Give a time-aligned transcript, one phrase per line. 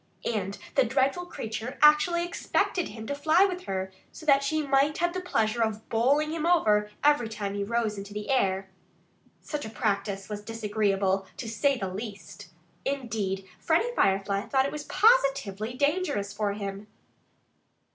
[0.25, 4.97] And the dreadful creature actually expected him to fly for her so that she might
[4.97, 8.67] have the pleasure of bowling him over every time he rose into the air.
[9.41, 12.47] Such a practice was disagreeable, to say the least.
[12.83, 16.87] Indeed, Freddie Firefly thought it was positively dangerous, for him.